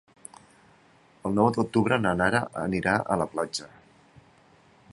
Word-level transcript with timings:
El 1.29 1.35
nou 1.39 1.49
d'octubre 1.57 1.99
na 2.05 2.13
Nara 2.21 2.41
anirà 2.63 2.95
a 3.03 3.19
la 3.23 3.29
platja. 3.35 3.69